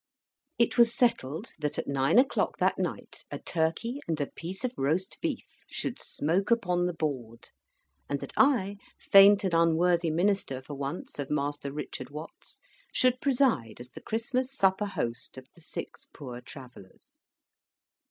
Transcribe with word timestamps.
It 0.57 0.79
was 0.79 0.91
settled 0.95 1.51
that 1.59 1.77
at 1.77 1.85
nine 1.85 2.17
o'clock 2.17 2.57
that 2.57 2.79
night 2.79 3.23
a 3.29 3.37
Turkey 3.37 3.99
and 4.07 4.19
a 4.19 4.25
piece 4.35 4.63
of 4.63 4.73
Roast 4.75 5.19
Beef 5.21 5.45
should 5.69 5.99
smoke 5.99 6.49
upon 6.49 6.87
the 6.87 6.93
board; 6.95 7.51
and 8.09 8.19
that 8.19 8.33
I, 8.35 8.77
faint 8.99 9.43
and 9.43 9.53
unworthy 9.53 10.09
minister 10.09 10.59
for 10.59 10.73
once 10.73 11.19
of 11.19 11.29
Master 11.29 11.71
Richard 11.71 12.09
Watts, 12.09 12.59
should 12.91 13.21
preside 13.21 13.79
as 13.79 13.91
the 13.91 14.01
Christmas 14.01 14.51
supper 14.51 14.87
host 14.87 15.37
of 15.37 15.45
the 15.53 15.61
six 15.61 16.07
Poor 16.11 16.41
Travellers. 16.41 17.25